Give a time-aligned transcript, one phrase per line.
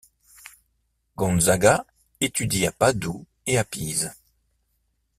[1.15, 1.85] Gonzaga
[2.21, 4.11] étudie à Padoue et à Pise.